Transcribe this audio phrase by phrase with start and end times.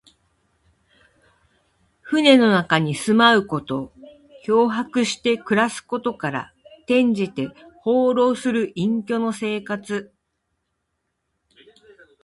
[2.01, 3.93] 船の中に住まうこと。
[4.43, 6.53] 漂泊して暮らすことから、
[6.85, 7.49] 転じて、
[7.81, 10.11] 放浪する隠者の生活。